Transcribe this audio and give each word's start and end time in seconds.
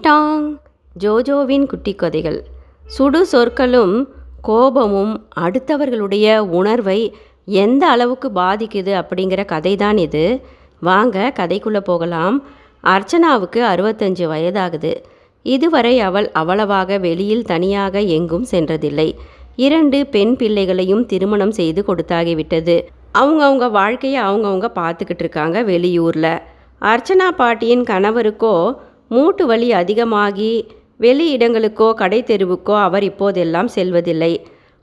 Tang. 0.00 0.60
ஜோஜோவின் 1.00 1.66
குட்டி 1.66 1.94
கதைகள் 1.94 2.44
சுடு 2.86 3.26
சொற்களும் 3.26 3.94
கோபமும் 4.42 5.28
அடுத்தவர்களுடைய 5.40 6.38
உணர்வை 6.38 7.14
எந்த 7.44 7.86
அளவுக்கு 7.86 8.28
பாதிக்குது 8.34 8.92
அப்படிங்கிற 9.00 9.44
கதை 9.44 9.76
தான் 9.76 9.96
இது. 9.96 10.40
வாங்க 10.80 11.32
கதைக்குள்ளே 11.36 11.80
போகலாம். 11.80 12.36
அர்ச்சனாவுக்கு 12.84 13.60
அறுபத்தஞ்சு 13.72 14.26
வயதாகுது. 14.34 14.92
இதுவரை 15.42 16.00
அவள் 16.00 16.30
அவ்வளவாக 16.32 16.98
வெளியில் 16.98 17.44
தனியாக 17.44 18.00
எங்கும் 18.00 18.46
சென்றதில்லை. 18.50 19.08
இரண்டு 19.56 20.06
பெண் 20.06 20.36
பிள்ளைகளையும் 20.36 21.06
திருமணம் 21.06 21.50
செய்து 21.50 21.84
கொடுத்தாகிவிட்டது. 21.86 22.76
அவங்கவுங்க 23.18 23.70
வாழ்க்கையை 23.70 24.22
அவங்கவுங்க 24.22 24.68
பார்த்துக்கிட்டு 24.74 25.24
இருக்காங்க 25.26 25.62
வெளியூரில். 25.62 26.38
அர்ச்சனா 26.80 27.28
பாட்டியின் 27.36 27.82
கணவருக்கோ 27.82 28.76
மூட்டு 29.10 29.46
வலி 29.46 29.68
அதிகமாகி 29.72 30.52
வெளி 30.96 31.26
இடங்களுக்கோ 31.36 31.88
கடை 31.94 32.20
தெருவுக்கோ 32.22 32.74
அவர் 32.86 33.02
இப்போதெல்லாம் 33.02 33.66
செல்வதில்லை. 33.66 34.32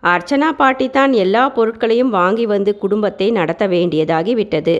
அர்ச்சனா 0.03 0.49
பாட்டி 0.51 0.89
தான் 0.89 1.13
எல்லா 1.13 1.43
பொருட்களையும் 1.49 2.09
வாங்கி 2.09 2.45
வந்து 2.45 2.71
குடும்பத்தை 2.77 3.27
நடத்த 3.31 3.67
வேண்டியதாகி 3.67 4.33
விட்டது. 4.33 4.75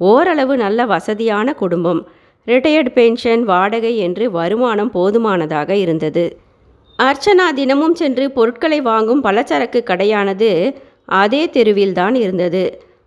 ஓரளவு 0.00 0.56
நல்ல 0.56 0.86
வசதியான 0.86 1.54
குடும்பம். 1.54 2.00
ரிட்டையர்டு 2.46 2.90
பென்ஷன் 2.94 3.44
வாடகை 3.44 3.92
என்று 3.96 4.24
வருமானம் 4.30 4.90
போதுமானதாக 4.90 5.70
இருந்தது. 5.74 6.24
அர்ச்சனா 6.98 7.46
தினமும் 7.54 7.94
சென்று 7.94 8.24
பொருட்களை 8.30 8.80
வாங்கும் 8.80 9.22
பலச்சரக்கு 9.24 9.80
கடையானது 9.90 10.50
அதே 11.20 11.42
தெருவில்தான் 11.46 12.14
இருந்தது. 12.14 12.64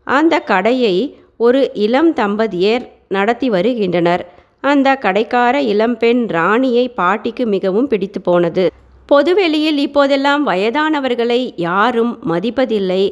அந்த 0.07 0.35
கடையை 0.39 0.95
ஒரு 1.37 1.61
இளம் 1.85 2.11
தம்பதியர் 2.13 2.85
நடத்தி 3.07 3.47
வருகின்றனர். 3.49 4.23
அந்த 4.63 4.97
கடைக்கார 5.01 5.55
இளம்பெண் 5.73 6.21
ராணியை 6.27 6.85
பாட்டிக்கு 6.89 7.45
மிகவும் 7.45 7.87
பிடித்து 7.87 8.21
போனது. 8.21 8.65
பொதுவெளியில் 9.09 9.77
இப்போதெல்லாம் 9.77 10.47
வயதானவர்களை 10.47 11.53
யாரும் 11.55 12.13
மதிப்பதில்லை 12.29 13.03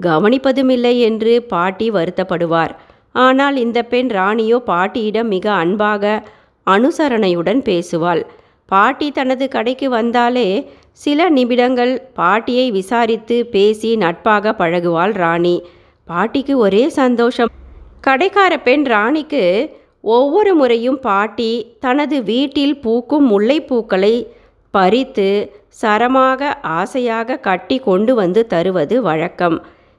கவனிப்பதுமில்லை 0.00 0.94
என்று 0.98 1.42
பாட்டி 1.42 1.90
வருத்தப்படுவார். 1.90 2.72
ஆனால் 3.14 3.56
இந்த 3.56 3.82
பெண் 3.82 4.10
ராணியோ 4.10 4.56
பாட்டியிடம் 4.70 5.28
மிக 5.28 5.46
அன்பாக 5.52 6.22
அனுசரணையுடன் 6.66 7.60
பேசுவாள். 7.68 8.22
பாட்டி 8.66 9.10
தனது 9.10 9.48
கடைக்கு 9.48 9.88
வந்தாலே 9.90 10.48
சில 11.04 11.28
நிமிடங்கள் 11.28 11.94
பாட்டியை 12.14 12.66
விசாரித்து 12.70 13.46
பேசி 13.46 13.96
நட்பாக 13.96 14.54
பழகுவாள் 14.58 15.14
ராணி. 15.14 15.56
பாட்டிக்கு 16.08 16.54
ஒரே 16.58 16.88
சந்தோஷம். 17.00 17.50
கடைக்கார 18.06 18.52
பெண் 18.62 18.84
ராணிக்கு 18.84 19.44
ஒவ்வொரு 20.04 20.52
முறையும் 20.60 20.98
பாட்டி 21.00 21.50
தனது 21.84 22.16
வீட்டில் 22.22 22.74
பூக்கும் 22.84 23.26
முல்லைப்பூக்களை 23.32 24.14
பறித்து 24.74 25.28
சரமாக 25.82 26.50
ஆசையாக 26.78 27.38
கட்டி 27.46 27.76
கொண்டு 27.86 28.12
வந்து 28.14 28.40
தருவது 28.46 28.96
வழக்கம். 29.02 29.56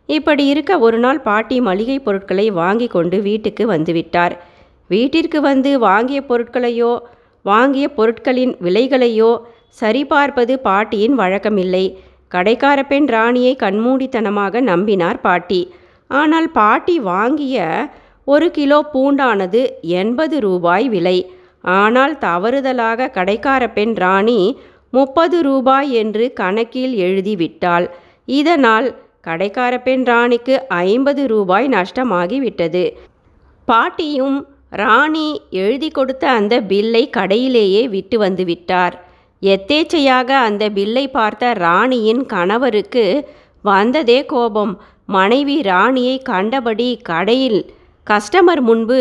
இப்படி 0.09 0.43
இருக்க 0.53 0.71
ஒரு 0.87 0.97
நாள் 1.05 1.21
பாட்டி 1.27 1.57
மளிகை 1.67 1.97
பொருட்களை 2.07 2.47
வாங்கி 2.61 2.87
கொண்டு 2.87 3.17
வீட்டுக்கு 3.27 3.63
வந்துவிட்டார் 3.73 4.35
வீட்டிற்கு 4.89 5.39
வந்து 5.41 5.71
வாங்கிய 5.79 6.19
பொருட்களையோ 6.29 6.93
வாங்கிய 7.45 7.85
பொருட்களின் 7.97 8.53
விலைகளையோ 8.65 9.31
சரிபார்ப்பது 9.81 10.53
பாட்டியின் 10.67 11.15
வழக்கமில்லை. 11.21 11.85
கடைக்கார 12.31 12.79
பெண் 12.91 13.07
ராணியை 13.15 13.53
கண்மூடித்தனமாக 13.63 14.61
நம்பினார் 14.71 15.19
பாட்டி. 15.27 15.61
ஆனால் 16.09 16.47
பாட்டி 16.51 16.95
வாங்கிய 17.11 17.63
ஒரு 18.25 18.47
கிலோ 18.51 18.77
பூண்டானது 18.93 19.61
எண்பது 20.01 20.37
ரூபாய் 20.39 20.87
விலை. 20.89 21.17
ஆனால் 21.79 22.13
தவறுதலாக 22.17 23.09
கடைக்கார 23.17 23.63
பெண் 23.73 23.95
ராணி 24.03 24.39
முப்பது 24.93 25.37
ரூபாய் 25.41 25.89
என்று 26.01 26.25
கணக்கில் 26.33 26.93
எழுதிவிட்டாள். 27.05 27.85
இதனால் 28.39 28.87
கடைக்கார 29.27 29.73
பெண் 29.83 30.03
ராணிக்கு 30.03 30.55
ஐம்பது 30.67 31.23
ரூபாய் 31.27 31.67
நஷ்டமாகிவிட்டது. 31.67 32.83
பாட்டியும் 33.67 34.37
ராணி 34.81 35.27
எழுதி 35.63 35.89
கொடுத்த 35.89 36.23
அந்த 36.29 36.55
பில்லை 36.71 37.03
கடையிலேயே 37.17 37.83
விட்டு 37.89 38.17
வந்துவிட்டார் 38.25 38.95
எத்தேச்சையாக 39.41 40.29
அந்த 40.47 40.63
பில்லை 40.69 41.05
பார்த்த 41.07 41.53
ராணியின் 41.65 42.21
கணவருக்கு 42.25 43.05
வந்ததே 43.65 44.19
கோபம். 44.25 44.73
மனைவி 45.15 45.57
ராணியை 45.61 46.15
கண்டபடி 46.29 46.89
கடையில் 47.09 47.59
கஸ்டமர் 48.07 48.61
முன்பு 48.61 48.99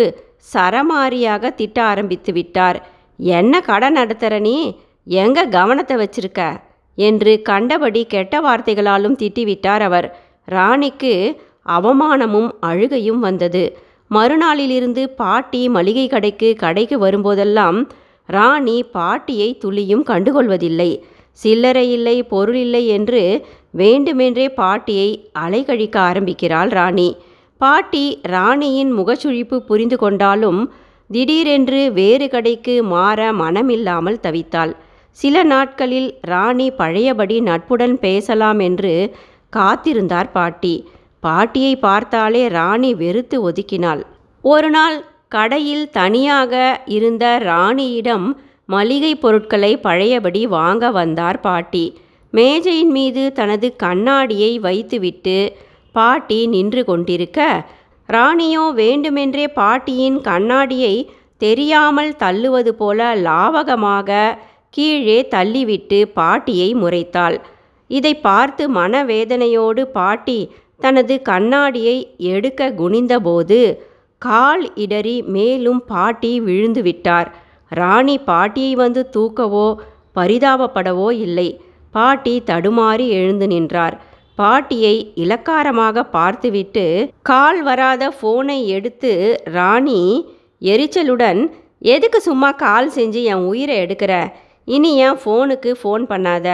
சரமாரியாக 0.55 1.55
திட்ட 1.55 1.83
ஆரம்பித்து 1.83 2.33
விட்டார். 2.33 2.79
என்ன 3.17 3.61
கடை 3.61 3.89
நடத்துகிற 3.91 4.39
நீ? 4.39 4.77
எங்கே 5.05 5.43
கவனத்தை 5.49 5.97
வச்சிருக்க? 5.97 6.61
என்று 6.99 7.43
கண்டபடி 7.43 8.05
கெட்ட 8.05 8.41
வார்த்தைகளாலும் 8.41 9.19
திட்டிவிட்டார் 9.19 9.81
அவர். 9.81 10.17
ராணிக்கு 10.45 11.41
அவமானமும் 11.69 12.51
அழுகையும் 12.61 13.21
வந்தது. 13.21 13.77
மறுநாளிலிருந்து 14.11 15.05
பாட்டி 15.17 15.69
மளிகை 15.69 16.09
கடைக்கு 16.09 16.55
கடைக்கு 16.57 16.99
வரும்போதெல்லாம் 17.07 17.79
ராணி 18.29 18.83
பாட்டியை 18.83 19.59
துளியும் 19.59 20.05
கண்டுகொள்வதில்லை. 20.07 20.91
சில்லறை 21.33 21.93
இல்லை 21.93 22.23
பொருள் 22.23 22.55
இல்லை 22.55 22.87
என்று 22.87 23.23
வேண்டுமென்றே 23.71 24.49
பாட்டியை 24.49 25.31
அலைகழிக்க 25.39 25.97
ஆரம்பிக்கிறாள் 25.99 26.69
ராணி. 26.69 27.09
பாட்டி 27.65 28.07
ராணியின் 28.23 28.91
முகச்சுழிப்பு 28.99 29.57
புரிந்து 29.59 29.97
கொண்டாலும் 29.97 30.59
திடீரென்று 31.11 31.93
வேறு 31.93 32.27
கடைக்கு 32.29 32.75
மாற 32.83 33.33
மனமில்லாமல் 33.33 34.19
தவித்தாள். 34.23 34.73
சில 35.19 35.43
நாட்களில் 35.43 36.09
ராணி 36.23 36.67
பழையபடி 36.71 37.37
நட்புடன் 37.41 37.99
பேசலாம் 37.99 38.59
என்று 38.59 38.95
காத்திருந்தார் 39.57 40.31
பாட்டி. 40.33 40.75
பாட்டியை 41.21 41.75
பார்த்தாலே 41.77 42.43
ராணி 42.49 42.91
வெறுத்து 42.95 43.39
ஒதுக்கினாள். 43.51 44.03
ஒரு 44.45 44.71
நாள் 44.71 44.97
கடையில் 45.29 45.87
தனியாக 45.91 46.81
இருந்த 46.87 47.25
ராணியிடம் 47.45 48.27
மளிகை 48.67 49.13
பொருட்களை 49.17 49.77
பழையபடி 49.77 50.43
வாங்க 50.47 50.91
வந்தார் 50.91 51.41
பாட்டி. 51.41 51.87
மேஜையின் 52.33 52.91
மீது 52.91 53.25
தனது 53.33 53.67
கண்ணாடியை 53.77 54.53
வைத்துவிட்டு 54.59 55.39
பாட்டி 55.97 56.39
நின்று 56.55 56.83
கொண்டிருக்க 56.85 57.41
ராணியோ 58.09 58.65
வேண்டுமென்றே 58.81 59.47
பாட்டியின் 59.59 60.19
கண்ணாடியை 60.21 60.95
தெரியாமல் 61.45 62.13
தள்ளுவது 62.23 62.73
போல 62.81 62.99
லாவகமாக 63.27 64.11
கீழே 64.75 65.19
தள்ளிவிட்டு 65.35 65.99
பாட்டியை 66.19 66.69
முறைத்தாள். 66.75 67.37
இதை 67.91 68.13
பார்த்து 68.27 68.65
மனவேதனையோடு 68.77 69.83
பாட்டி 69.97 70.39
தனது 70.81 71.15
கண்ணாடியை 71.23 71.97
எடுக்க 72.33 72.71
குனிந்தபோது 72.81 73.59
கால் 74.23 74.65
இடறி 74.85 75.17
மேலும் 75.35 75.81
பாட்டி 75.87 76.33
விழுந்து 76.47 76.83
விட்டார் 76.83 77.29
ராணி 77.73 78.17
பாட்டியை 78.31 78.73
வந்து 78.83 79.03
தூக்கவோ 79.17 79.69
பரிதாபப்படவோ 80.17 81.09
இல்லை. 81.27 81.49
பாட்டி 81.95 82.35
தடுமாறி 82.51 83.07
எழுந்து 83.19 83.47
நின்றார். 83.47 83.97
பாட்டியை 84.39 84.95
இலக்காரமாக 85.15 86.03
பார்த்துவிட்டு 86.17 86.85
கால் 87.23 87.61
வராத 87.63 88.05
ஃபோனை 88.17 88.57
எடுத்து 88.77 89.13
ராணி 89.57 90.01
எரிச்சலுடன் 90.63 91.41
எதுக்கு 91.95 92.19
சும்மா 92.21 92.51
கால் 92.65 92.89
செஞ்சு 92.91 93.21
என் 93.33 93.45
உயிரை 93.51 93.77
எடுக்கிற? 93.85 94.13
இனி 94.65 94.91
என் 94.97 95.19
ஃபோனுக்கு 95.23 95.71
ஃபோன் 95.81 96.05
பண்ணாத? 96.13 96.49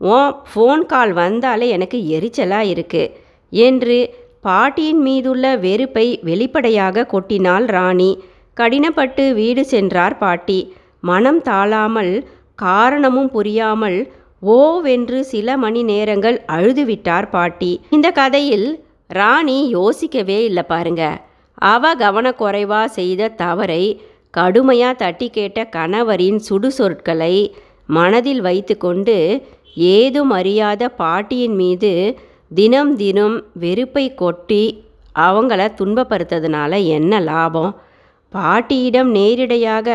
ஓ 0.00 0.16
ஃபோன் 0.50 0.82
கால் 0.86 1.12
வந்தாலே 1.12 1.68
எனக்கு 1.68 1.98
எரிச்சலாக 2.16 2.70
இருக்கு 2.72 3.04
என்று 3.52 3.98
பாட்டியின் 4.40 5.02
மீதுள்ள 5.02 5.44
வெறுப்பை 5.56 6.06
வெளிப்படையாக 6.22 7.06
கொட்டினாள் 7.12 7.66
ராணி. 7.76 8.10
கடினப்பட்டு 8.56 9.24
வீடு 9.32 9.64
சென்றார் 9.64 10.16
பாட்டி. 10.18 10.60
மனம் 11.00 11.42
தாழாமல் 11.42 12.14
காரணமும் 12.54 13.30
புரியாமல் 13.30 13.98
ஓவென்று 14.42 15.20
சில 15.20 15.56
மணி 15.56 15.82
நேரங்கள் 15.82 16.36
அழுதுவிட்டார் 16.52 17.30
பாட்டி. 17.30 17.80
இந்த 17.90 18.10
கதையில் 18.10 18.68
ராணி 19.10 19.68
யோசிக்கவே 19.68 20.44
இல்லை 20.44 20.62
பாருங்க. 20.62 21.02
அவ 21.54 21.94
கவனக்குறைவா 21.94 22.84
செய்த 22.84 23.28
தவறை 23.28 23.82
கடுமையாக 24.30 24.94
தட்டி 24.96 25.30
கேட்ட 25.30 25.68
கணவரின் 25.76 26.36
சுடு 26.36 26.70
சொற்களை 26.72 27.34
மனதில் 27.86 28.40
வைத்துக்கொண்டு 28.40 29.16
ஏதும் 29.74 30.30
அறியாத 30.30 30.88
பாட்டியின் 30.88 31.54
மீது 31.54 31.92
தினம் 32.54 32.96
தினம் 32.96 33.36
வெறுப்பை 33.54 34.14
கொட்டி 34.14 34.64
அவங்கள 35.14 35.60
துன்பப்படுத்துறதுனால 35.80 36.72
என்ன 36.86 37.20
லாபம்? 37.20 37.72
பாட்டியிடம் 38.32 39.10
நேரிடையாக 39.10 39.88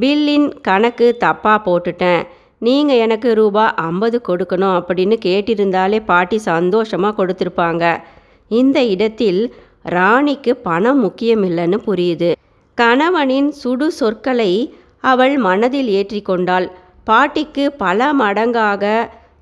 பில்லின் 0.00 0.48
கணக்கு 0.60 1.16
தப்பாக 1.20 1.58
போட்டுட்டேன். 1.66 2.22
நீங்கள் 2.66 3.00
எனக்கு 3.04 3.28
ரூபா 3.38 3.64
ஐம்பது 3.88 4.18
கொடுக்கணும் 4.28 4.74
அப்படின்னு 4.78 5.16
கேட்டிருந்தாலே 5.26 5.98
பாட்டி 6.10 6.38
சந்தோஷமாக 6.50 7.16
கொடுத்துருப்பாங்க. 7.18 7.84
இந்த 8.50 8.78
இடத்தில் 8.94 9.40
ராணிக்கு 9.96 10.52
பணம் 10.68 11.00
முக்கியமில்லைன்னு 11.04 11.78
புரியுது. 11.88 12.30
கணவனின் 12.78 13.50
சுடு 13.62 13.88
சொற்களை 13.98 14.52
அவள் 15.12 15.34
மனதில் 15.46 15.90
ஏற்றிக்கொண்டாள் 15.98 16.66
பாட்டிக்கு 17.08 17.64
பல 17.82 18.12
மடங்காக 18.20 18.84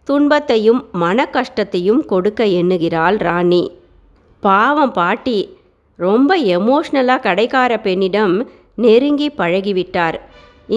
துன்பத்தையும் 0.08 0.80
மன 1.02 1.26
கஷ்டத்தையும் 1.36 2.02
கொடுக்க 2.12 2.40
எண்ணுகிறாள் 2.60 3.18
ராணி. 3.26 3.62
பாவம் 4.42 4.94
பாட்டி 4.98 5.38
ரொம்ப 5.98 6.30
எமோஷ்னலாக 6.56 7.24
கடைக்கார 7.26 7.72
பெண்ணிடம் 7.86 8.34
நெருங்கி 8.84 9.28
பழகிவிட்டார். 9.38 10.18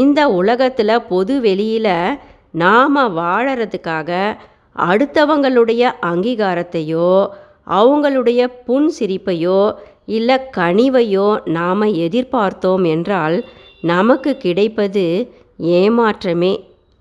இந்த 0.01 0.19
உலகத்தில் 0.39 1.05
பொது 1.09 1.33
வெளியில் 1.41 1.95
நாம் 2.53 2.97
வாழறதுக்காக 3.17 4.09
அடுத்தவங்களுடைய 4.89 5.83
அங்கீகாரத்தையோ 6.11 7.09
அவங்களுடைய 7.77 8.41
புன் 8.65 8.87
சிரிப்பையோ 8.99 9.59
இல்லை 10.17 10.37
கனிவையோ 10.57 11.27
நாம் 11.57 11.83
எதிர்பார்த்தோம் 12.05 12.85
என்றால் 12.93 13.37
நமக்கு 13.91 14.31
கிடைப்பது 14.37 15.05
ஏமாற்றமே. 15.75 16.53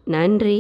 நன்றி. 0.07 0.59